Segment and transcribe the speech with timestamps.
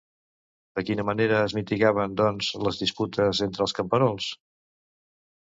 [0.77, 4.33] De quina manera es mitigaven, doncs, les disputes entre els camperols?